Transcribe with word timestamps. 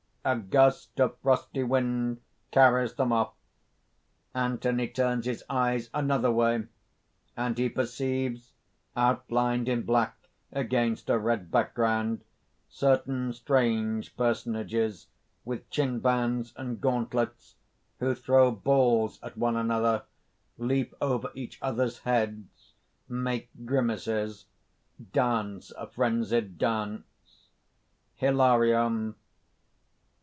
(_A 0.23 0.47
gust 0.51 0.99
of 1.01 1.17
frosty 1.17 1.63
wind 1.63 2.21
carries 2.51 2.93
them 2.93 3.11
off. 3.11 3.33
Anthony 4.35 4.87
turns 4.87 5.25
his 5.25 5.43
eyes 5.49 5.89
another 5.95 6.29
way. 6.31 6.67
And 7.35 7.57
he 7.57 7.69
perceives 7.69 8.53
outlined 8.95 9.67
in 9.67 9.81
black 9.81 10.29
against 10.51 11.09
a 11.09 11.17
red 11.17 11.49
background 11.49 12.23
certain 12.69 13.33
strange 13.33 14.15
personages, 14.15 15.07
with 15.43 15.67
chinbands 15.71 16.53
and 16.55 16.79
gauntlets, 16.79 17.55
who 17.97 18.13
throw 18.13 18.51
balls 18.51 19.19
at 19.23 19.35
one 19.39 19.55
another, 19.57 20.03
leap 20.59 20.93
over 21.01 21.31
each 21.33 21.57
other's 21.63 21.97
heads, 22.01 22.73
make 23.09 23.49
grimaces, 23.65 24.45
dance 25.13 25.71
a 25.75 25.87
frenzied 25.87 26.59
dance._) 26.59 27.47
HILARION. 28.17 29.15